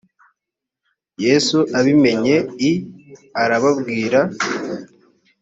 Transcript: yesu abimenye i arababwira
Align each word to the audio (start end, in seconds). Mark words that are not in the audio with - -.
yesu 1.25 1.57
abimenye 1.79 2.37
i 2.69 2.71
arababwira 3.41 4.19